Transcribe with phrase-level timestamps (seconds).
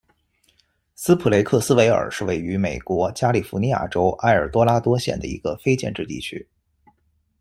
[0.95, 6.47] 斯普雷克斯维尔是位于美国加利福尼亚州埃尔多拉多县的一个非建制地区。